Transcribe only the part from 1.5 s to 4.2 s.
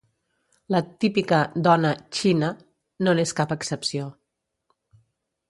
dona "china" no n'és cap excepció.